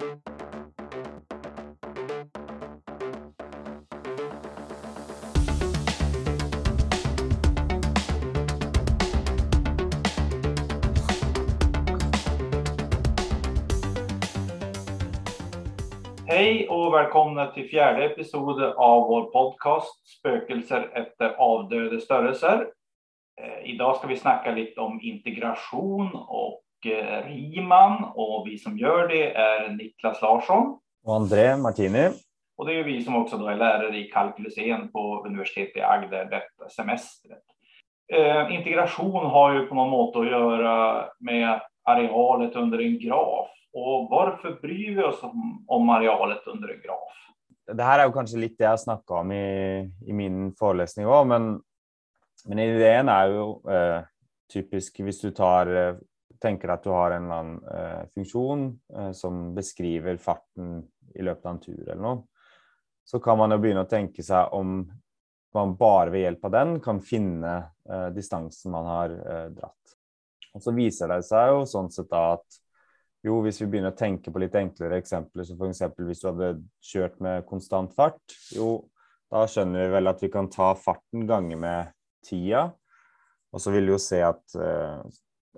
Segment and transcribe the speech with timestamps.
[0.00, 0.16] Hej og
[16.94, 22.72] velkomne til fjerde episode av vår podcast Spøkelser etter avdøde størrelser.
[23.68, 26.69] I dag skal vi snakke litt om integration och eh,
[27.24, 30.78] Riman och vi som gör det är Niklas Larsson.
[31.04, 32.10] Og André Martini.
[32.56, 35.80] Och det är vi som också då är lärare i kalkylus 1 på universitetet i
[35.80, 37.44] Agder detta semestret.
[38.12, 43.50] Eh, integration har ju på något måte att göra med arealet under en graf.
[43.72, 47.18] Og hvorfor bryr vi oss om, om arealet under en graf?
[47.70, 49.44] Det her er jo kanskje litt det jeg snakka om i,
[50.08, 51.50] i, min forelesning òg, men,
[52.50, 54.00] men, ideen er jo eh,
[54.50, 56.00] typisk hvis du tar eh,
[56.42, 60.80] tenker at du har en eller annen eh, funksjon eh, som beskriver farten
[61.14, 62.22] i løpet av en tur eller noe,
[63.04, 64.84] så kan man jo begynne å tenke seg om
[65.54, 67.54] man bare ved hjelp av den kan finne
[67.90, 69.96] eh, distansen man har eh, dratt.
[70.54, 72.60] Og så viser det seg jo sånn sett da at
[73.26, 75.82] jo, hvis vi begynner å tenke på litt enklere eksempler, som f.eks.
[75.98, 78.22] hvis du hadde kjørt med konstant fart,
[78.56, 78.86] jo,
[79.30, 81.92] da skjønner vi vel at vi kan ta farten gange med
[82.26, 82.70] tida.
[83.52, 85.04] Og så vil vi jo se at, uh,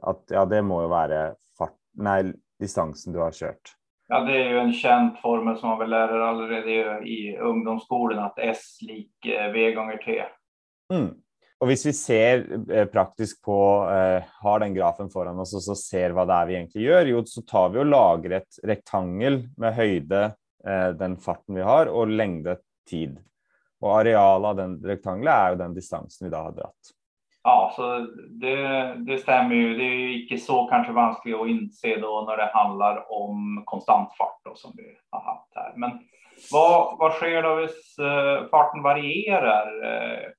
[0.08, 1.22] at ja, det må jo være
[1.58, 2.20] fart, nei,
[2.62, 3.74] distansen du har kjørt.
[4.12, 8.40] Ja, det er jo en kjent formel som man vel lærer allerede i ungdomsskolen, at
[8.52, 10.18] S liker V ganger T.
[10.92, 11.12] Mm.
[11.62, 12.42] Og hvis vi ser
[12.74, 16.48] eh, praktisk på, eh, har den grafen foran oss og så ser hva det er
[16.48, 20.22] vi egentlig gjør, jo, så tar vi og lager et rektangel med høyde,
[20.66, 22.56] eh, den farten vi har, og lengde
[22.90, 23.14] tid.
[23.82, 26.92] Og arealet av den rektangelet er jo den distansen vi da har dratt.
[27.44, 28.06] Ja, så
[28.40, 28.56] det,
[29.06, 29.72] det stemmer jo.
[29.78, 34.38] Det er ikke så kanskje vanskelig å innse da når det handler om konstant fart,
[34.46, 35.72] då, som vi har hatt her.
[35.74, 35.98] Men
[36.52, 36.66] hva,
[37.00, 39.74] hva skjer da hvis uh, farten varierer?
[39.82, 40.30] Uh,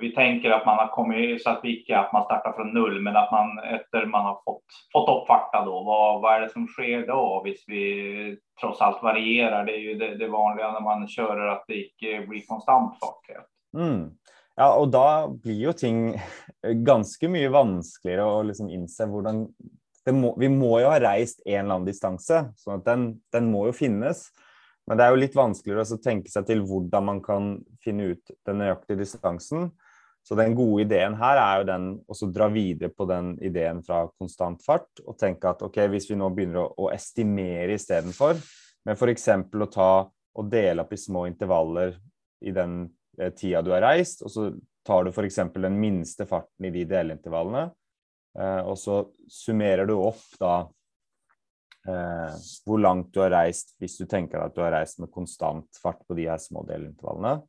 [0.00, 3.14] vi tenker at man har kommet så at vi ikke man starter fra null, men
[3.14, 6.66] at man etter man har fått, fått opp farta da, hva, hva, er det som
[6.66, 7.84] skjer da hvis vi
[8.60, 9.62] tross alt varierer?
[9.66, 13.30] Det er jo det, det vanlige når man kjører at det ikke blir konstant fart.
[13.76, 14.16] Mm.
[14.56, 16.14] Ja, og da blir jo ting
[16.88, 19.44] ganske mye vanskeligere å liksom innse hvordan
[20.14, 23.72] må, Vi må jo ha reist en eller annen distanse, så den, den må jo
[23.74, 24.28] finnes.
[24.86, 28.36] Men det er jo litt vanskeligere å tenke seg til hvordan man kan finne ut
[28.46, 29.72] den nøyaktige distansen.
[30.26, 34.04] Så den gode ideen her er jo den å dra videre på den ideen fra
[34.18, 38.38] konstant fart og tenke at ok, hvis vi nå begynner å, å estimere istedenfor,
[38.86, 39.28] med f.eks.
[39.54, 41.94] å ta og dele opp i små intervaller
[42.46, 42.84] i den
[43.36, 44.50] tida du har reist, og så
[44.86, 45.40] tar du f.eks.
[45.54, 47.66] den minste farten i de delintervallene,
[48.38, 50.54] eh, og så summerer du opp da
[51.88, 55.80] eh, hvor langt du har reist hvis du tenker at du har reist med konstant
[55.82, 57.40] fart på de her små delintervallene.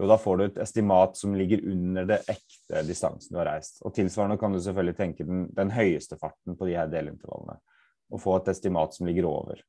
[0.00, 3.82] Jo, da får du et estimat som ligger under det ekte distansen du har reist.
[3.84, 7.58] Og tilsvarende kan du selvfølgelig tenke den, den høyeste farten på de her delintervallene.
[8.12, 9.60] Og få et estimat som ligger over.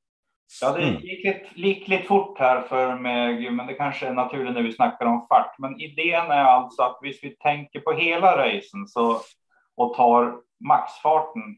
[0.61, 0.97] Ja, det mm.
[1.01, 4.75] gikk litt, gikk litt fort her for meg, men det kanskje er naturlig når vi
[4.75, 5.55] snakker om fart.
[5.63, 9.17] Men ideen er altså at hvis vi tenker på hele reisen så,
[9.79, 11.55] og tar maksfarten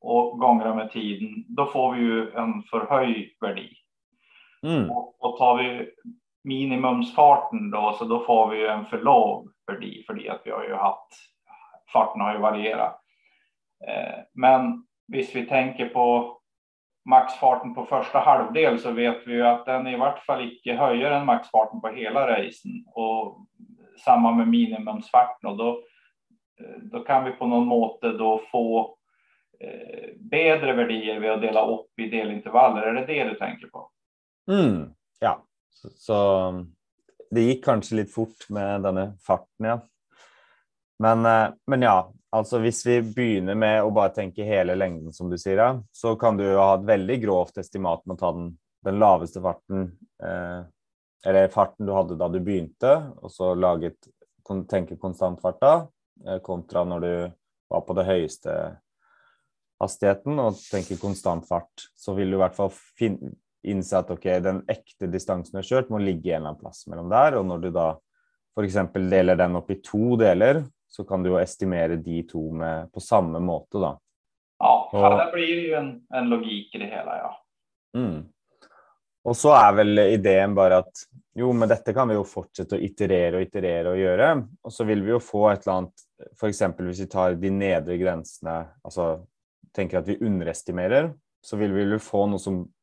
[0.00, 3.68] og ganger med tiden, da får vi jo en for høy verdi.
[4.64, 4.88] Mm.
[4.90, 5.68] Og, og, tar vi
[6.48, 10.80] minimumsfarten da, så da får vi en for lav verdi, fordi at vi har jo
[10.80, 11.26] hatt
[11.92, 13.00] farten har jo varierat.
[13.88, 16.37] Eh, men hvis vi tenker på
[17.08, 21.18] maxfarten på første halvdel så vet vi jo at den i hvert fall ikke høyere
[21.18, 23.46] enn maxfarten på hele reisen og
[24.04, 25.70] sammen med minimumsfarten og då,
[26.60, 28.68] eh, kan vi på noen måte då få
[29.60, 32.84] Eh, bedre verdier ved å dele opp i delintervaller.
[32.86, 33.88] Er det det du tenker på?
[34.50, 35.34] Mm, ja.
[35.74, 36.18] Så, så,
[37.34, 39.80] det gikk kanskje litt fort med denne farten, ja.
[41.02, 41.96] Men, eh, men, ja,
[42.34, 46.14] altså hvis vi begynner med å bare tenke hele lengden, som du sier, ja, så
[46.20, 48.50] kan du jo ha et veldig grovt estimat med å ta den,
[48.86, 49.90] den laveste farten,
[50.22, 50.60] eh,
[51.28, 54.10] eller farten du hadde da du begynte, og så laget,
[54.70, 55.74] tenke konstant fart da,
[56.26, 57.12] eh, kontra når du
[57.68, 58.54] var på det høyeste
[59.82, 62.72] hastigheten og tenker konstant fart, så vil du i hvert fall
[63.68, 66.84] innse at ok, den ekte distansen du har kjørt, må ligge en eller annen plass
[66.90, 67.36] mellom der.
[67.38, 67.88] Og når du da
[68.58, 68.78] f.eks.
[69.10, 73.02] deler den opp i to deler, så kan du jo estimere de to med, på
[73.04, 73.92] samme måte, da.
[74.58, 77.30] Ja, og, det blir jo en, en, logikk i det hele, ja.
[77.98, 78.18] Mm.
[79.28, 81.04] Og så er vel ideen bare at
[81.38, 84.28] jo, med dette kan vi jo fortsette å iterere og iterere og gjøre.
[84.64, 86.62] Og så vil vi jo få et eller annet F.eks.
[86.80, 89.10] hvis vi tar de nedre grensene, altså
[89.76, 91.12] tenker at vi underestimerer,
[91.44, 92.78] så vil vi jo få noe som på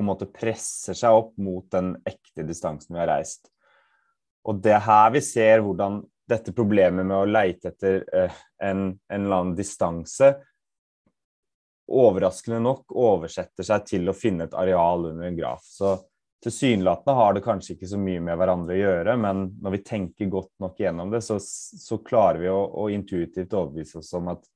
[0.00, 3.50] på en måte presser seg opp mot den ekte distansen vi har reist.
[4.48, 8.86] Og det er her vi ser hvordan dette problemet med å leite etter eh, en,
[8.94, 10.34] en eller annen distanse
[11.90, 15.64] overraskende nok oversetter seg til å finne et areal under en graf.
[15.66, 15.96] Så
[16.44, 20.30] tilsynelatende har det kanskje ikke så mye med hverandre å gjøre, men når vi tenker
[20.32, 24.46] godt nok gjennom det, så, så klarer vi å, å, intuitivt overbevise oss om at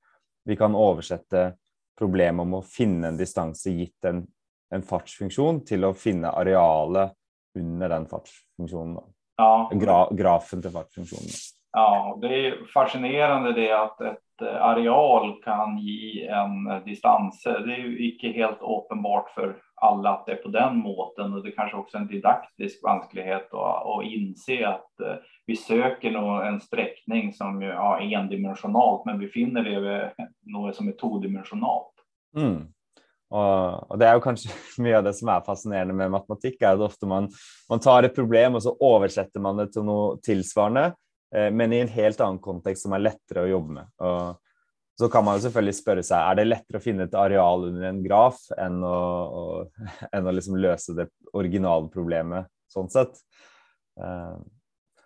[0.46, 1.50] vi kan oversette
[1.98, 4.22] problemet om å finne en distanse gitt en,
[4.74, 7.14] en fartsfunksjon, til å finne arealet
[7.58, 8.96] under den fartsfunksjonen.
[9.38, 9.50] Ja.
[9.74, 11.36] Gra, grafen til fartsfunksjonen.
[11.74, 17.40] Ja, det er fascinerende det at et eh, areal kan gi en distans.
[17.42, 21.32] Det er jo ikke helt åpenbart for alle at det er på den måten.
[21.32, 25.18] og Det er kanskje også en didaktisk vanskelighet å, inse innse at uh,
[25.50, 30.96] vi søker nog en strekning som ja, endimensjonalt, men vi finner det noe som er
[31.00, 31.92] todimensjonalt.
[32.38, 32.70] Mm.
[33.34, 34.54] Og, det er jo kanskje
[34.84, 37.28] mye av det som er fascinerende med matematikk, er at ofte man,
[37.70, 40.92] man tar et problem og så oversetter man det til noe tilsvarende.
[41.34, 43.90] Eh, men i en helt annen kontekst som er lettere å jobbe med.
[44.06, 47.68] Og så kan man jo selvfølgelig spørre seg er det lettere å finne et areal
[47.70, 49.44] under en graf enn å, å,
[50.14, 53.18] enn å liksom løse det originale problemet sånn sett.
[53.98, 54.38] Uh,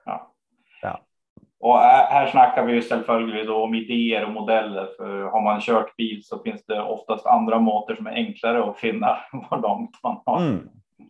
[0.08, 0.18] ja.
[0.84, 0.94] ja.
[1.64, 1.76] Og
[2.12, 4.92] her snakker vi jo selvfølgelig om ideer og modeller.
[4.96, 8.76] for Har man kjørt bil, så finnes det oftest andre måter som er enklere å
[8.76, 9.16] finne
[9.48, 10.44] hvor langt man har.
[10.44, 11.08] Mm.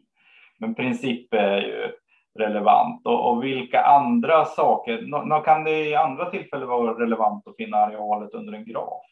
[0.63, 1.91] Men prinsippet er jo
[2.41, 3.03] relevant?
[3.07, 7.55] Og, og hvilke andre saker nå, nå, kan det i andre tilfeller være relevant å
[7.59, 9.07] finne arealet under en graf?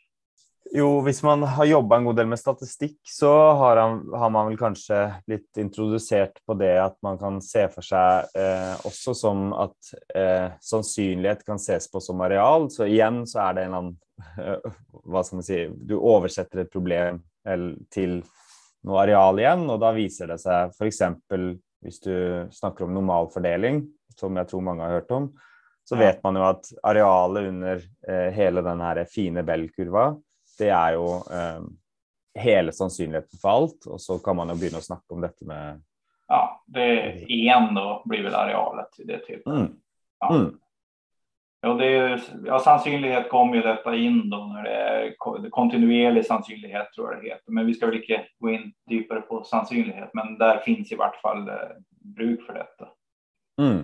[0.74, 3.30] Jo, hvis man har jobba en god del med statistikk, så
[3.60, 7.86] har, han, har, man vel kanskje blitt introdusert på det at man kan se for
[7.86, 12.66] seg eh, også som at eh, sannsynlighet kan ses på som areal.
[12.74, 13.94] Så igjen så er det en eller annen
[14.42, 17.22] eh, Hva skal man si Du oversetter et problem
[17.94, 18.18] til
[18.86, 21.02] noe areal igjen, og da viser det seg f.eks.
[21.84, 22.14] Hvis du
[22.52, 23.84] snakker om normalfordeling,
[24.16, 25.28] som jeg tror mange har hørt om,
[25.86, 30.08] så vet man jo at arealet under eh, hele den fine Bell-kurva,
[30.58, 31.60] det er jo eh,
[32.42, 33.86] hele sannsynligheten for alt.
[33.86, 35.82] Og så kan man jo begynne å snakke om dette med
[36.26, 37.70] Ja, det er én
[38.04, 39.68] blir vel arealet i det tilfellet.
[39.68, 39.82] Mm.
[40.24, 40.32] Ja.
[40.32, 40.48] Mm.
[41.66, 46.92] Ja, det är, ja, sannsynlighet kommer jo dette inn då när det er kontinuerlig sannsynlighet
[46.94, 47.52] tror jeg det heter.
[47.52, 51.16] Men vi skal vel ikke gå inn dypere på sannsynlighet, men der finnes i hvert
[51.18, 51.72] fall eh,
[52.14, 52.86] bruk for dette.
[53.58, 53.82] Mm.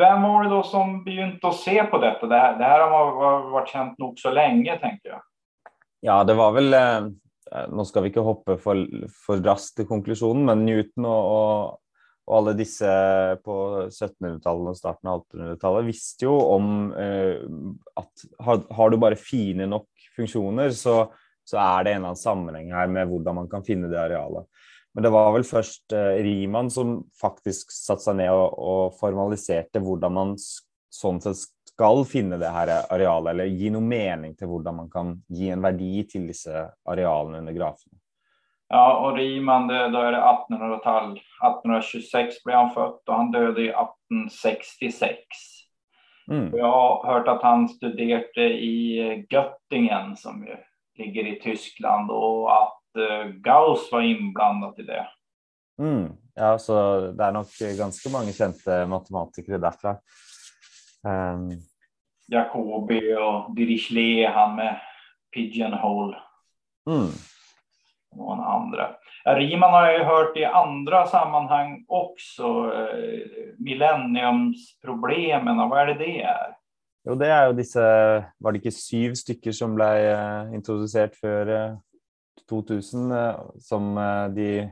[0.00, 2.30] Hvem var det da som begynte å se på dette?
[2.32, 5.22] Det her, det her har vært kjent nok så lenge, tenker jeg.
[6.08, 7.12] Ja, det var vel eh,
[7.68, 8.80] Nå skal vi ikke hoppe for,
[9.26, 11.60] for raskt til konklusjonen, men Newton og, og
[12.28, 12.88] og alle disse
[13.40, 13.54] på
[13.88, 17.40] 1700-tallet og starten av 1800-tallet visste jo om eh,
[17.96, 21.06] at har, har, du bare fine nok funksjoner, så,
[21.48, 24.44] så, er det en eller annen sammenheng her med hvordan man kan finne det arealet.
[24.92, 29.80] Men det var vel først eh, Riemann som faktisk satte seg ned og, og, formaliserte
[29.84, 34.82] hvordan man sånn sett skal finne det her arealet, eller gi noe mening til hvordan
[34.82, 37.96] man kan gi en verdi til disse arealene under grafene.
[38.68, 41.14] Ja, og Riemann, det, da er det 1800-tall.
[41.40, 45.46] 1826 ble han født, og han døde i 1866.
[46.28, 46.50] Mm.
[46.52, 48.74] Jeg har hørt at han studerte i
[49.32, 50.42] Göttingen, som
[51.00, 55.06] ligger i Tyskland, og at uh, Gauss var innblandet i det.
[55.80, 56.12] Mm.
[56.36, 56.76] Ja, så
[57.16, 59.96] det er nok ganske mange kjente matematikere derfra.
[61.08, 61.48] Um.
[62.28, 64.84] Jacobi og Dirichlet, han med
[65.32, 66.20] pigeonhole.
[66.84, 67.16] Mm
[68.18, 68.90] noen andre.
[69.36, 72.70] Riemann har jeg hørt i andre sammenheng også.
[72.72, 76.48] Eh, millenniumsproblemene, hva er det det er?
[77.08, 81.44] Jo, det er jo disse Var det ikke syv stykker som ble eh, introdusert før
[82.48, 83.82] 2000, eh, som
[84.34, 84.68] de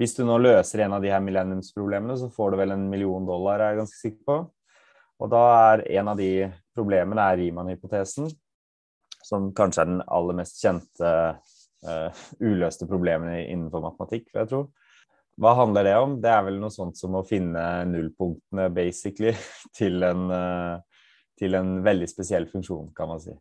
[0.00, 3.26] Hvis du nå løser en av de her millenniumsproblemene, så får du vel en million
[3.26, 4.36] dollar, er jeg ganske sikker på.
[5.22, 8.26] Og da er en av de problemene er Riemann-hypotesen,
[9.22, 11.08] som kanskje er den aller mest kjente
[11.88, 14.62] uh, uløste problemene innenfor matematikk, vil jeg tro.
[15.40, 16.18] Hva handler det om?
[16.20, 19.32] Det er vel noe sånt som å finne nullpunktene basically
[19.78, 21.08] til en, uh,
[21.40, 23.34] til en veldig spesiell funksjon, kan man si.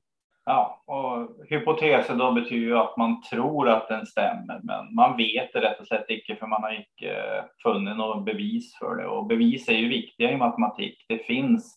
[0.49, 5.53] Ja, og hypotese da betyr jo at man tror at den stemmer, men man vet
[5.53, 7.13] det rett og slett ikke, for man har ikke
[7.61, 9.05] funnet noe bevis for det.
[9.05, 10.97] Og bevis er jo viktige i matematikk.
[11.11, 11.69] Det fins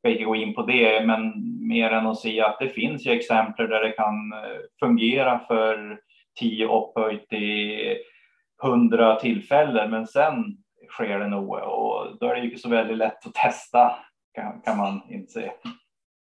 [0.00, 1.30] skal ikke gå inn på det, men
[1.68, 5.82] mer enn å si at det finnes jo eksempler der det kan eh, fungere for
[6.38, 7.50] ti opphøyt i
[8.64, 10.42] 100 tilfeller, men sen
[10.90, 11.60] skjer det noe.
[11.60, 13.84] Og da er det ikke så veldig lett å teste,
[14.36, 15.50] kan, kan man innse.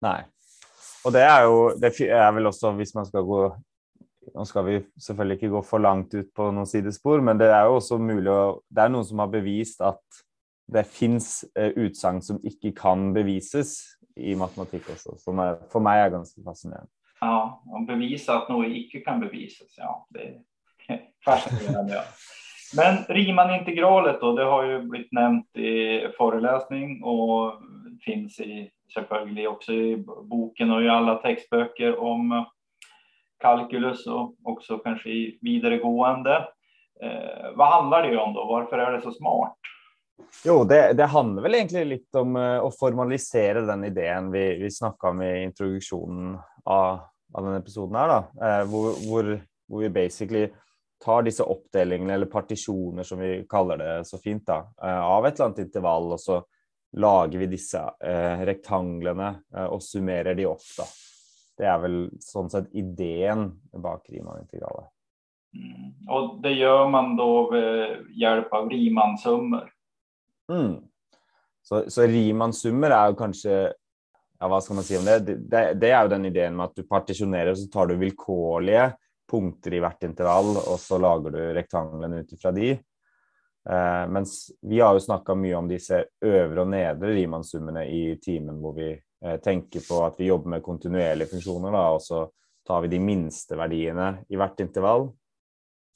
[0.04, 0.22] Nei.
[1.06, 3.44] Og det er jo Det er vel også, hvis man skal gå
[4.36, 7.66] Nå skal vi selvfølgelig ikke gå for langt ut på noen sidespor, men det er
[7.66, 10.02] jo også mulig å Det er noen som har bevist at
[10.74, 13.78] det fins eh, utsagn som ikke kan bevises
[14.20, 16.92] i matematikk også, som er, for meg er ganske fascinerende.
[17.20, 19.92] Ja, å bevise at noe ikke kan bevises, ja.
[20.14, 20.28] Det
[20.96, 21.90] er.
[21.90, 22.04] Ja.
[22.78, 25.74] Men Riemann-integralet det har jo blitt nevnt i
[26.18, 27.64] forelesning og
[28.06, 28.38] finnes
[28.94, 32.32] selvfølgelig også i boken og i alle tekstbøker om
[33.42, 36.40] kalkulus og også kanskje i videregående.
[37.04, 38.46] Eh, hva handler det om da?
[38.46, 39.74] Hvorfor er det så smart?
[40.46, 44.72] Jo, det, det, handler vel egentlig litt om uh, å formalisere den ideen vi, vi
[44.72, 47.02] snakka om i introduksjonen av,
[47.34, 48.20] av denne episoden her, da.
[48.40, 49.32] Uh, hvor, hvor,
[49.68, 50.46] hvor, vi basically
[51.04, 55.36] tar disse oppdelingene, eller partisjoner som vi kaller det så fint, da, uh, av et
[55.36, 56.40] eller annet intervall, og så
[57.00, 57.78] lager vi disse
[58.50, 59.28] rektanglene
[59.70, 60.88] og summerer de opp, da.
[61.60, 63.44] Det er vel sånn sett ideen
[63.78, 64.88] bak Riemann-integralet.
[65.54, 65.92] Mm.
[66.10, 69.70] Og det gjør man da ved hjelp av Riemann-summer?
[70.50, 70.80] Mm.
[71.62, 73.56] Så, så Riemann-summer er jo kanskje
[74.40, 75.20] ja, hva skal man si om det?
[75.20, 75.64] det?
[75.76, 78.88] Det, er jo den ideen med at du partisjonerer, så tar du vilkårlige
[79.30, 82.72] punkter i hvert intervall, og så lager du rektanglene ut ifra de.
[83.70, 88.58] Eh, mens vi har jo snakka mye om disse øvre og nedre Riemann-summene i timen,
[88.64, 92.24] hvor vi eh, tenker på at vi jobber med kontinuerlige funksjoner, da, og så
[92.66, 95.10] tar vi de minste verdiene i hvert intervall.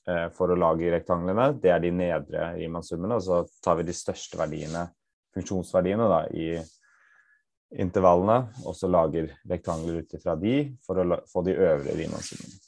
[0.03, 1.53] Eh, for å lage rektanglene.
[1.63, 3.15] Det er de nedre Riemann-summene.
[3.15, 4.89] Og så tar vi de største verdiene,
[5.35, 11.55] funksjonsverdiene, da, i intervallene, og så lager rektangler ut ifra de for å få de
[11.55, 12.59] øvre Riemann-summene.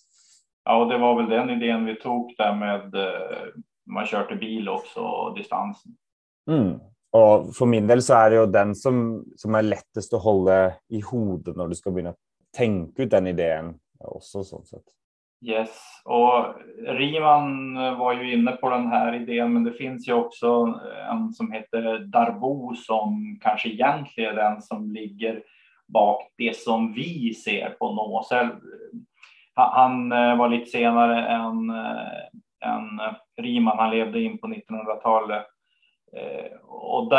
[0.66, 3.52] Ja, og det var vel den ideen vi tok der med uh,
[3.86, 5.94] man kjørte bil også, og distansen.
[6.50, 6.80] Mm.
[7.20, 9.04] Og for min del så er det jo den som,
[9.38, 10.58] som, er lettest å holde
[10.90, 12.22] i hodet når du skal begynne å
[12.56, 14.88] tenke ut den ideen også, sånn sett.
[15.46, 15.78] Yes,
[16.10, 16.56] og
[16.98, 21.52] Riemann var jo inne på den här idén men det finns ju också en som
[21.52, 25.44] heter Darbo som kanskje egentlig er den som ligger
[25.88, 28.48] bak det som vi ser på Nåsel.
[29.56, 31.70] Han eh, var litt senere enn
[32.66, 33.00] än
[33.38, 35.46] Riemann, han levde inn på 1900-tallet.
[36.18, 37.10] Eh, og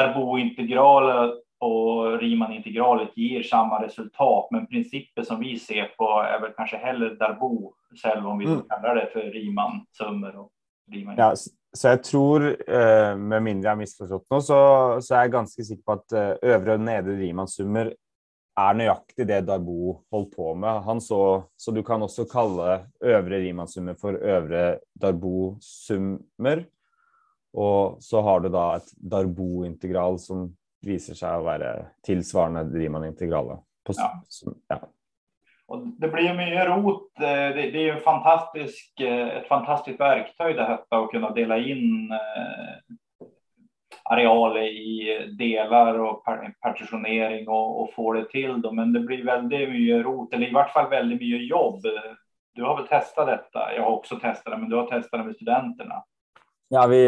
[1.57, 6.79] Darbo-integralet og Riemann-integralet gir samme resultat, men prinsippet som vi ser på er vel kanskje
[6.83, 8.67] heller Darbo, selv om vi mm.
[8.69, 10.47] kaller det for Riemann-summer.
[10.93, 11.33] Riemann ja,
[11.77, 14.59] så jeg tror, eh, med mindre jeg har misforstått noe, så,
[15.01, 17.93] så, er jeg ganske sikker på at eh, øvre og nedre Riemann-summer
[18.57, 20.85] er nøyaktig det Darbo holdt på med.
[20.87, 26.65] Han så, så du kan også kalle øvre Riemann-summer for øvre Darbo-summer.
[27.57, 30.49] Og så har du da et Darbo-integral som
[30.87, 31.73] viser seg å være
[32.07, 33.62] tilsvarende Riemann-integralet.
[33.97, 34.11] Ja.
[34.73, 34.78] ja.
[35.66, 37.09] Og det blir mye rot.
[37.19, 41.90] Eh, det, det er fantastisk, eh, et fantastisk verktøy det dette, å kunne dele inn
[44.07, 46.21] arealer arealet i deler og
[46.62, 48.61] partisjonering og, og, få det til.
[48.73, 51.88] Men det blir veldig mye rot, eller i hvert fall veldig mye jobb.
[52.57, 53.64] Du har vel testet dette?
[53.75, 55.99] Jeg har også testet det, men du har testet det med studentene?
[56.73, 57.00] Ja, vi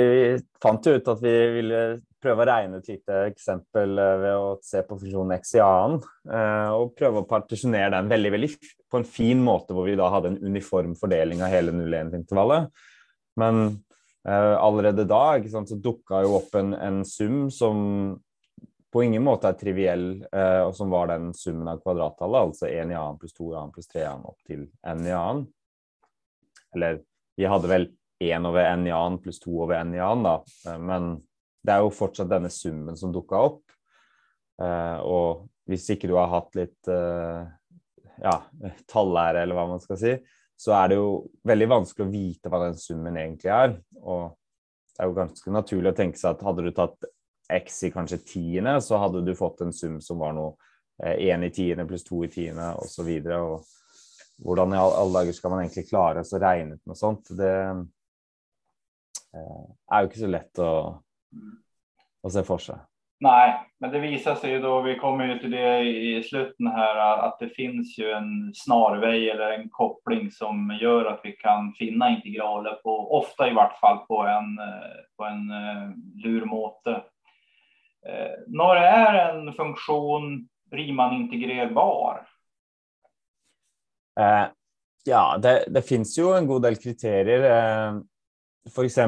[0.62, 1.80] fant jo ut at vi ville
[2.22, 5.98] prøve å regne et lite eksempel eh, ved å se på funksjonen x i annen.
[6.28, 8.52] Eh, og prøve å partisjonere den veldig, veldig
[8.88, 12.70] på en fin måte, hvor vi da hadde en uniform fordeling av hele 0-1-intervallet.
[13.38, 13.66] Men
[14.28, 17.84] eh, allerede da sant, så dukka jo opp en, en, sum som
[18.88, 22.94] på ingen måte er triviell, eh, og som var den summen av kvadrattallet, altså 1
[22.94, 25.46] i annen pluss 2 i annen pluss 3 i annen opp til n i annen.
[26.76, 27.02] Eller
[27.38, 30.72] vi hadde vel 1 over n i annen pluss 2 over n i annen, da.
[30.72, 31.18] Eh, men
[31.64, 33.62] det er jo fortsatt denne summen som dukka opp.
[34.58, 37.46] Uh, og hvis ikke du har hatt litt uh,
[38.18, 38.34] ja,
[38.90, 40.14] tallære, eller hva man skal si,
[40.58, 41.10] så er det jo
[41.46, 43.76] veldig vanskelig å vite hva den summen egentlig er.
[44.02, 44.32] Og
[44.90, 47.10] det er jo ganske naturlig å tenke seg at hadde du tatt
[47.58, 50.56] x i kanskje tiende, så hadde du fått en sum som var noe
[50.98, 53.12] én uh, i tiende pluss to i tiende osv.
[54.42, 57.30] Hvordan i alle dager skal man egentlig klare å regne ut noe sånt?
[57.38, 57.54] Det
[59.34, 60.70] er jo ikke så lett å
[62.22, 62.80] å se for seg.
[63.24, 63.50] Nei,
[63.82, 67.40] men det viser seg jo da, vi kommer jo til det i slutten her, at
[67.42, 72.78] det finnes jo en snarvei eller en kobling som gjør at vi kan finne integraler
[72.84, 74.52] på, ofte i hvert fall på en,
[75.18, 75.88] på en uh,
[76.22, 76.94] lur måte.
[78.06, 80.36] Uh, når er en funksjon
[80.70, 82.22] Riemann-integrerbar?
[84.20, 84.46] Eh,
[85.10, 87.48] ja, det, det finnes jo en god del kriterier
[88.68, 88.98] f.eks.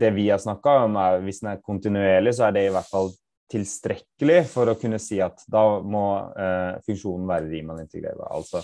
[0.00, 2.90] det vi har snakka om, er hvis den er kontinuerlig, så er det i hvert
[2.90, 3.10] fall
[3.50, 6.04] tilstrekkelig for å kunne si at da må
[6.38, 8.30] eh, funksjonen være Riemann-integrerbar.
[8.36, 8.62] Altså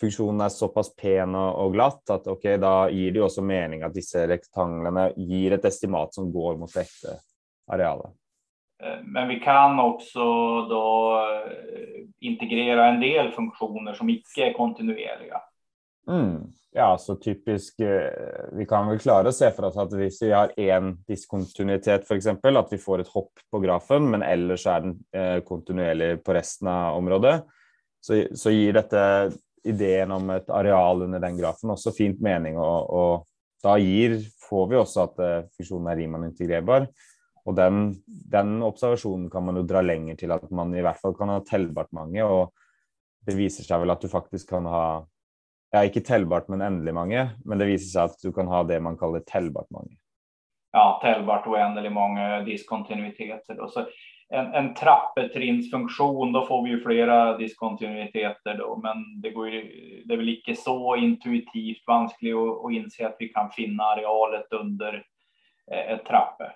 [0.00, 3.84] funksjonen er såpass pen og, og, glatt at ok, da gir det jo også mening
[3.86, 7.14] at disse rektanglene gir et estimat som går mot dette
[7.70, 8.10] arealet.
[8.82, 10.26] Eh, men vi kan også
[10.70, 10.84] da
[11.38, 15.40] eh, integrere en del funksjoner som ikke er kontinuerlige.
[16.10, 16.50] Mm.
[16.74, 20.32] Ja, så typisk eh, Vi kan vel klare å se for oss at hvis vi
[20.34, 24.96] har én diskontinuitet, f.eks., at vi får et hopp på grafen, men ellers er den
[25.46, 27.36] kontinuerlig på resten av området,
[28.02, 29.04] så, så gir dette
[29.64, 32.58] ideen om et areal under den grafen også fint mening.
[32.60, 36.88] Og, og da gir, får vi også at uh, funksjonen er Riemann-integrerbar.
[37.44, 41.16] Og den, den, observasjonen kan man jo dra lenger til at man i hvert fall
[41.16, 42.24] kan ha tellbart mange.
[42.24, 42.52] Og
[43.24, 44.84] det viser seg vel at du faktisk kan ha
[45.74, 47.28] ja, ikke tellbart, men endelig mange.
[47.44, 49.96] Men det viser seg at du kan ha det man kaller tellbart mange.
[50.74, 53.58] Ja, tellbart uendelig mange diskontinuiteter.
[53.70, 53.86] Så
[54.28, 58.58] en, en trappetrinnsfunksjon, da får vi jo flere diskontinuiteter.
[58.58, 63.18] Då, men det, går det, er vel ikke så intuitivt vanskelig å, å innse at
[63.18, 66.52] vi kan finne arealet under eh, et trappe.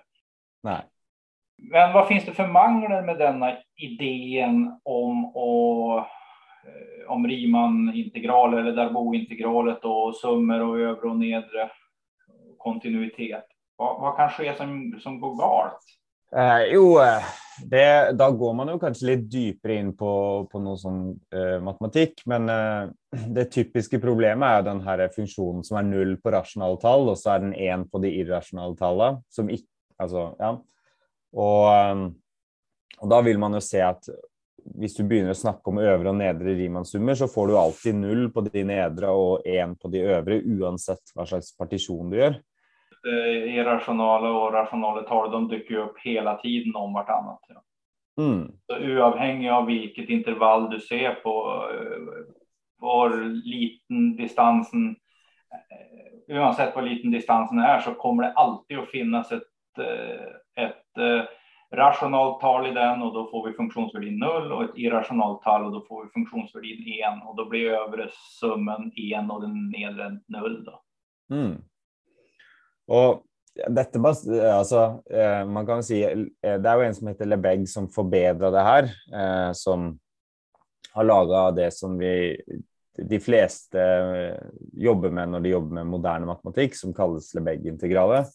[0.67, 0.81] Nei.
[1.59, 5.49] Men hva finnes det for mangler med denne ideen om, å,
[7.09, 11.69] om Riemann-integral eller Darbo-integralet, og summer og øvre og nedre
[12.61, 13.47] kontinuitet?
[13.79, 15.95] Hva, hva kan skje som, som går galt?
[16.35, 17.29] Eh, jo, eh,
[17.65, 20.11] det, da går man jo kanskje litt dypere inn på,
[20.51, 21.01] på noe sånn
[21.33, 22.23] eh, matematikk.
[22.29, 22.91] Men eh,
[23.37, 27.35] det typiske problemet er den her funksjonen som er null på rasjonale tall, og så
[27.35, 29.23] er den én på de irrasjonale tallene.
[29.33, 30.53] Som ikke, altså, ja.
[31.33, 32.05] Og, eh,
[32.99, 34.11] og, da vil man jo se at
[34.77, 38.27] hvis du begynner å snakke om øvre og nedre Riemann-summer, så får du alltid null
[38.33, 42.37] på de nedre og én på de øvre, uansett hva slags partisjon du gjør.
[42.99, 47.37] Eh, irrasjonale og rasjonale tall de dukker jo opp hele tiden om hverandre.
[47.53, 47.61] Ja.
[48.19, 48.41] Mm.
[48.67, 51.35] Så uavhengig av hvilket intervall du ser på,
[51.71, 52.25] eh,
[52.79, 54.91] hvor liten distansen
[55.53, 55.85] eh,
[56.29, 59.47] Uansett hvor liten distansen er, så kommer det alltid å finnes et,
[60.61, 60.99] et
[61.75, 65.75] rasjonalt tall i den, og da får vi funksjonsverdien 0, og et irrasjonalt tall, og
[65.77, 67.23] da får vi funksjonsverdien 1.
[67.29, 70.61] Og da blir øvre summen 1 og den nedre 0.
[70.65, 70.79] Da.
[71.33, 71.57] Mm.
[72.89, 73.21] Og
[73.59, 77.89] dette altså, eh, man kan si, eh, Det er jo en som heter Lebeg som
[77.91, 78.89] forbedra det her.
[79.13, 79.91] Eh, som
[80.93, 82.37] har laga det som vi
[82.99, 83.79] de fleste
[84.73, 88.27] jobber med når de jobber med moderne matematikk, som kalles Lebeg-integralet.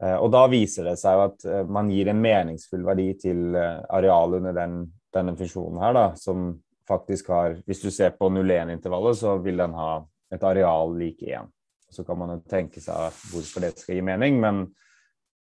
[0.00, 4.54] Og da viser det seg jo at man gir en meningsfull verdi til arealet under
[4.56, 4.78] den,
[5.12, 6.54] denne funksjonen her, da, som
[6.88, 9.90] faktisk har Hvis du ser på 0-1-intervallet, så vil den ha
[10.32, 11.50] et areal lik 1.
[11.90, 14.64] Så kan man jo tenke seg hvorfor det skal gi mening, men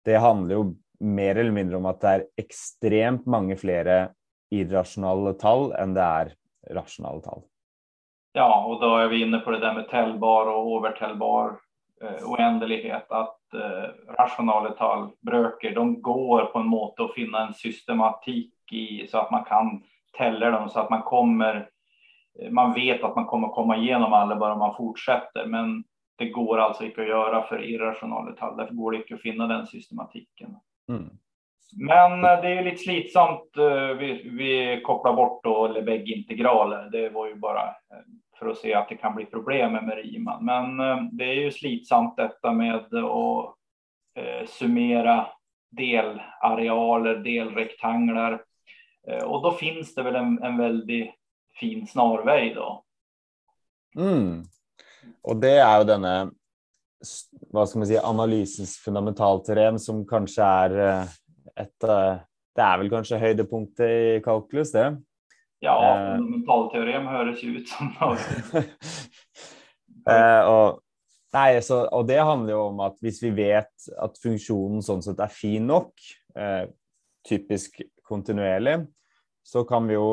[0.07, 0.65] det handler jo
[1.03, 4.12] mer eller mindre om at det er ekstremt mange flere
[4.53, 6.33] irrasjonale tall enn det er
[6.77, 7.45] rasjonale tall.
[8.37, 11.62] Ja, og da er vi inne på det der med tellbar og overtellbar eh,
[12.27, 13.11] uendelighet.
[13.12, 19.07] At eh, rasjonale tall, brøker, de går på en måte å finne en systematikk i,
[19.11, 19.73] så at man kan
[20.17, 21.69] telle dem, så at man kommer
[22.49, 25.45] Man vet at man kommer komme gjennom alle bare man fortsetter.
[25.53, 25.83] Men
[26.17, 28.55] det går altså ikke å gjøre for irrasjonale tall.
[28.57, 30.55] Derfor går det ikke å finne den systematikken.
[30.88, 31.11] Mm.
[31.77, 33.51] Men eh, det er litt slitsomt.
[33.61, 34.53] Eh, vi, vi
[34.87, 36.88] kobler bort eller begge integraler.
[36.93, 37.67] Det var jo bare
[38.42, 40.44] eh, for å se at det kan bli problemer med Riemann.
[40.44, 43.55] Men det er jo slitsomt dette med å
[44.50, 45.22] summera
[45.72, 48.40] delarealer, delrektangler.
[49.24, 51.00] Och og da finnes det vel en, en veldig
[51.57, 52.68] fin snarvei da.
[53.96, 54.42] Mm.
[55.22, 56.12] Og det er jo denne
[57.52, 61.16] hva skal man si, analysens fundamentalteorem, som kanskje er eh,
[61.64, 62.20] et eh,
[62.52, 64.90] Det er vel kanskje høydepunktet i kalkulus, det?
[65.62, 68.62] Ja, eh, fundamentalteorem høres jo ut som noe.
[70.53, 70.81] og,
[71.37, 75.22] nei, så, og det handler jo om at hvis vi vet at funksjonen sånn sett
[75.22, 75.94] er fin nok,
[76.35, 76.66] eh,
[77.29, 78.81] typisk kontinuerlig,
[79.46, 80.09] så kan vi jo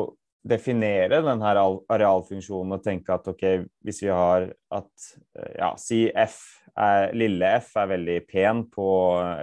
[0.46, 3.44] definere denne arealfunksjonen og tenke at ok,
[3.84, 5.08] hvis vi har at
[5.58, 6.38] ja, si f
[6.72, 8.86] er, lille f er veldig pen på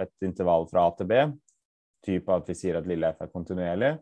[0.00, 1.20] et intervall fra A til B,
[2.08, 3.92] type at vi sier at lille f er kontinuerlig,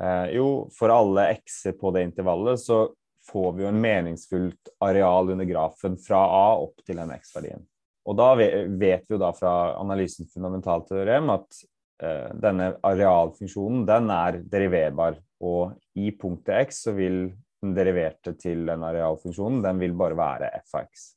[0.00, 2.84] eh, jo, for alle x-er på det intervallet så
[3.30, 7.62] får vi jo en meningsfullt areal under grafen fra A opp til den x-verdien.
[8.08, 11.60] Og da vet vi jo da fra analysens fundamentalteorem at
[12.02, 17.24] eh, denne arealfunksjonen den er deriverbar og i punktet x så vil
[17.62, 21.12] den deriverte til den arealfunksjonen den vil bare være f av x.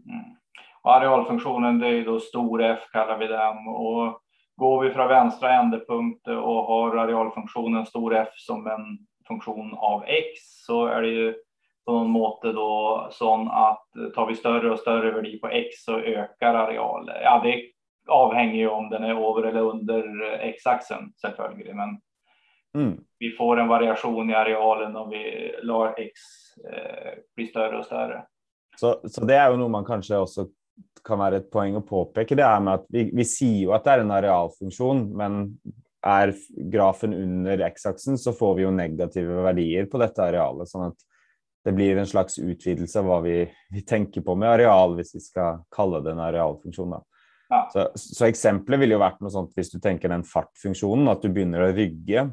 [0.00, 0.36] Mm.
[0.88, 3.66] Arealfunksjonen det er jo stor f, kaller vi den.
[3.68, 4.20] og
[4.60, 8.90] Går vi fra venstre endepunkt og har arealfunksjonen stor f som en
[9.28, 11.30] funksjon av x, så er det jo
[11.86, 15.98] på noen måte da, sånn at tar vi større og større verdi på X, så
[15.98, 17.16] øker arealet.
[17.24, 17.54] Ja, det
[18.10, 20.06] avhenger jo om den er over eller under
[20.50, 21.74] X-aksen, selvfølgelig.
[21.74, 21.96] Men
[22.76, 22.94] mm.
[23.18, 25.24] vi får en variasjon i arealet når vi
[25.66, 26.28] lar X
[26.62, 28.22] eh, bli større og større.
[28.76, 30.46] Så, så, det er jo noe man kanskje også
[31.04, 32.36] kan være et poeng å påpeke.
[32.36, 35.44] Det er med at vi, vi sier jo at det er en arealfunksjon, men
[36.06, 36.32] er
[36.72, 40.68] grafen under X-aksen, så får vi jo negative verdier på dette arealet.
[40.68, 41.06] sånn at
[41.64, 43.36] det blir en slags utvidelse av hva vi,
[43.72, 46.94] vi tenker på med areal, hvis vi skal kalle det en arealfunksjon.
[47.50, 47.64] Ja.
[47.72, 51.28] Så, så eksempelet ville jo vært noe sånt hvis du tenker den fartfunksjonen, at du
[51.28, 52.30] begynner å rygge,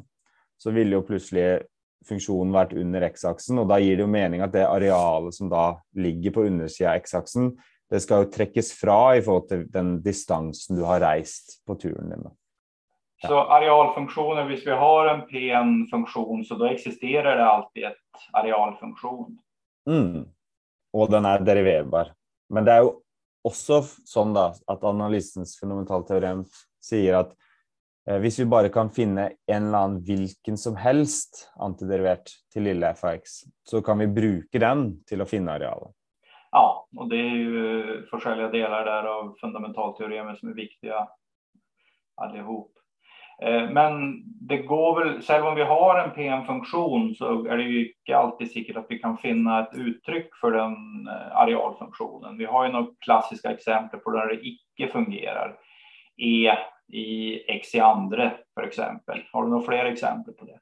[0.58, 1.66] så ville jo plutselig
[2.08, 5.74] funksjonen vært under X-aksen, og da gir det jo mening at det arealet som da
[5.98, 7.52] ligger på undersida av X-aksen,
[7.91, 12.12] det skal jo trekkes fra i forhold til den distansen du har reist på turen
[12.12, 12.28] din.
[13.23, 13.30] Ja.
[13.30, 19.38] Så arealfunksjoner, hvis vi har en PN-funksjon, så da eksisterer det alltid et arealfunksjon.
[19.89, 20.28] Mm.
[20.93, 22.12] Og den er deriverbar.
[22.54, 22.93] Men det er jo
[23.47, 26.43] også sånn da, at analysens fundamentalteorem
[26.84, 27.34] sier at
[28.08, 32.91] eh, hvis vi bare kan finne en eller annen hvilken som helst antiderivert til lille
[33.00, 35.95] fx, så kan vi bruke den til å finne arealet.
[36.52, 41.08] Ja, och det är ju forskjellige delar där av fundamentalteoremet som är viktiga
[42.22, 42.72] allihop.
[43.42, 47.82] Eh, men det går vel, selv om vi har en PM-funksjon, så er det jo
[47.84, 52.38] ikke alltid sikkert at vi kan finne et uttrykk for den eh, arealfunksjonen.
[52.38, 55.54] Vi har jo noen klassiske eksempler på der det ikke fungerer.
[56.18, 56.56] E
[56.88, 57.10] i
[57.60, 58.80] x i andre, f.eks.
[59.34, 60.58] Har du noen flere eksempler på det?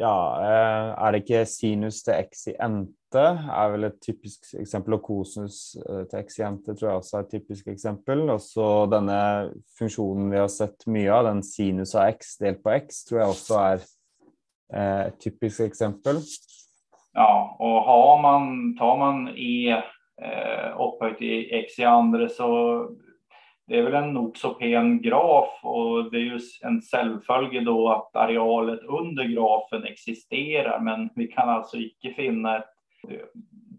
[0.00, 4.96] Ja, eh, er det ikke sinus til x i ente er vel et typisk eksempel,
[4.96, 8.24] og kosinus eh, til x i ente tror jeg også er et typisk eksempel.
[8.34, 9.18] Og så denne
[9.78, 13.36] funksjonen vi har sett mye av, den sinus av x delt på x, tror jeg
[13.36, 13.86] også er
[14.74, 16.18] eh, et typisk eksempel.
[17.14, 17.30] Ja,
[17.62, 22.48] og har man, tar man eh, opphøyt i x i andre, så
[23.68, 28.20] det er vel en nokså pen graf og det er jo en självfölje då at
[28.26, 32.70] arealet under grafen eksisterer, men vi kan altså ikke finne ett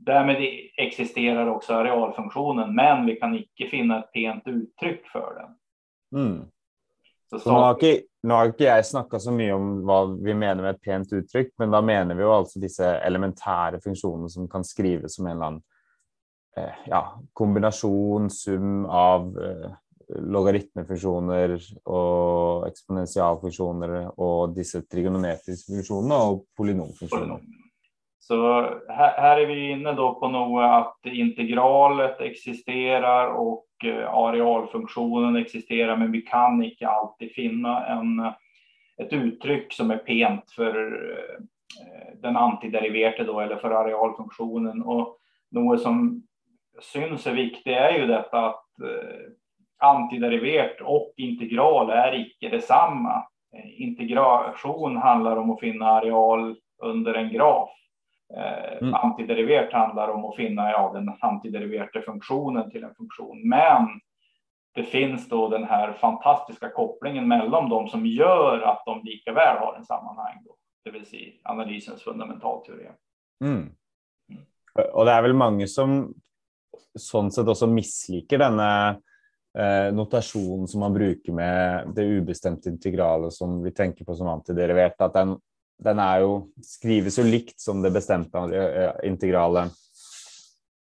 [0.06, 0.38] Därmed
[0.78, 5.56] eksisterer også arealfunktionen, men vi kan ikke finne et pent uttrykk for den.
[6.13, 6.43] Mm.
[7.30, 10.36] Så, så, nå, har ikke, nå har ikke jeg snakka så mye om hva vi
[10.38, 14.45] mener med et pent uttrykk, men da mener vi jo altså disse elementære funksjonene som
[14.52, 15.63] kan skrives som en eller annen
[16.86, 17.02] ja,
[17.34, 19.72] kombinasjon, sum av eh,
[20.15, 21.56] logaritmefunksjoner
[21.89, 27.41] og eksponentialfunksjoner og disse trigonometriske funksjonene og polynomfunksjoner.
[28.26, 28.38] Så
[28.89, 36.13] her, her, er vi inne på noe at integralet eksisterer og eh, arealfunksjonen eksisterer, men
[36.15, 38.15] vi kan ikke alltid finne en,
[39.02, 40.80] et uttrykk som er pent for
[42.24, 44.80] den antideriverte, eller for arealfunksjonen.
[44.88, 45.18] Og
[45.56, 46.06] noe som
[46.82, 49.26] syns er viktig, er jo dette at eh,
[49.86, 53.24] antiderivert og integral er ikke det samme.
[53.56, 57.76] Integrasjon handler om å finne areal under en graf.
[58.34, 58.94] Eh, mm.
[58.94, 63.44] Antiderivert handler om å finne ja, den antideriverte funksjonen til en funksjon.
[63.48, 63.94] Men
[64.76, 69.78] det finnes da den her fantastiske koblingen mellom dem som gjør at de likevel har
[69.78, 70.44] en sammenheng.
[70.86, 72.90] Det vil si analysens fundamentalteori.
[73.44, 73.72] Mm.
[74.32, 74.44] mm.
[74.92, 76.10] Og det er vel mange som
[77.00, 78.70] sånn sett også misliker denne
[79.58, 85.00] eh, notasjonen som man bruker med det ubestemte integralet som vi tenker på som antiderivert.
[85.02, 85.36] At den,
[85.84, 89.74] den jo, skrives jo likt som det bestemte eh, integralet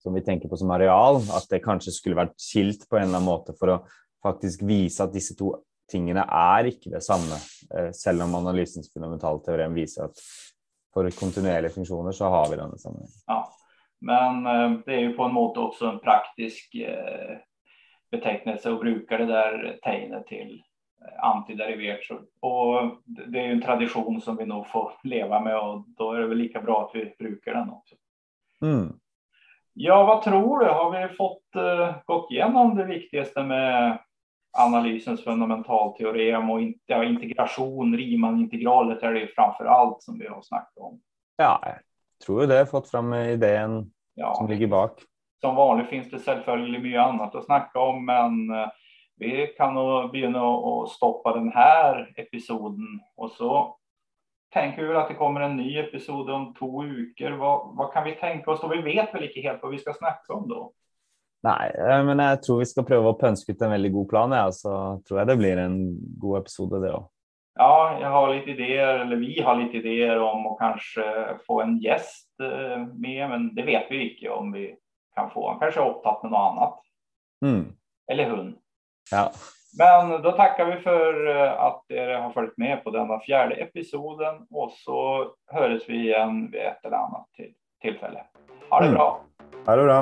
[0.04, 1.22] som vi tenker på som areal.
[1.32, 3.84] At det kanskje skulle vært skilt på en eller annen måte for å
[4.24, 5.54] faktisk vise at disse to
[5.92, 7.40] tingene er ikke det samme.
[7.74, 10.24] Eh, selv om analysens fundamentale teorem viser at
[10.94, 13.20] for kontinuerlige funksjoner så har vi denne sammenhengen.
[13.28, 13.42] Ja.
[14.04, 17.38] Men eh, det er jo på en måte også en praktisk eh,
[18.12, 22.10] betegnelse å bruke det der tegnet til eh, antiderivert.
[22.44, 26.24] Og det er jo en tradisjon som vi nå får leve med, og da er
[26.24, 28.00] det vel like bra at vi bruker den også.
[28.64, 28.90] Mm.
[29.80, 30.68] Ja, hva tror du?
[30.68, 34.04] Har vi fått uh, gått gjennom det viktigste med
[34.54, 41.00] analysens fundamentalteorem og ja, integrasjon, Riemann-integralet er det framfor alt som vi har snakket om.
[41.42, 41.56] Ja,
[42.24, 42.66] tror jo det.
[42.72, 43.84] Fått fram ideen
[44.20, 44.34] ja.
[44.38, 45.04] som ligger bak.
[45.44, 48.70] Som vanlig finnes det selvfølgelig mye annet å snakke om, men eh,
[49.22, 49.76] vi kan
[50.12, 53.00] begynne å stoppe denne episoden.
[53.20, 53.52] Og så
[54.54, 57.36] tenker vi at det kommer en ny episode om to uker.
[57.40, 58.64] Hva, hva kan vi tenke oss?
[58.64, 60.64] Og vi vet vel ikke helt hva vi skal snakke om da?
[61.44, 64.36] Nei, eh, men jeg tror vi skal prøve å pønske ut en veldig god plan,
[64.38, 64.46] ja.
[64.56, 64.76] Så
[65.08, 65.80] tror jeg det blir en
[66.22, 67.10] god episode, det òg.
[67.56, 71.06] Ja, jag har lite idéer, eller vi har lite idéer om å kanskje
[71.48, 74.76] få en gäst eh, med, men det vet vi ikke om vi
[75.16, 75.50] kan få.
[75.50, 76.80] Han kanskje er opptatt med noe annet.
[77.46, 77.66] Mm.
[78.12, 78.56] Eller hund.
[79.12, 79.28] Ja.
[79.78, 84.72] Men da takker vi for at dere har följt med på denne fjerde episoden og
[84.78, 85.00] så
[85.54, 87.48] høres vi igjen ved et eller annet
[87.82, 88.22] tilfelle.
[88.70, 88.96] Ha det Mm.
[88.98, 89.08] bra!
[89.66, 89.98] Ha det bra.